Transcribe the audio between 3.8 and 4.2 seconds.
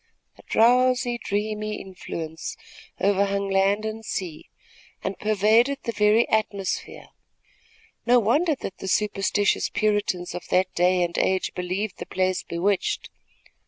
and